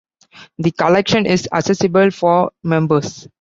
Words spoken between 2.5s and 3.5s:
members.